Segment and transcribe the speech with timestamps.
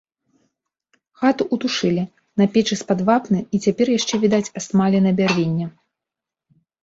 [1.23, 2.03] Хату ўтушылі,
[2.43, 5.65] на печы з-пад вапны і цяпер яшчэ відаць асмаленае бярвенне.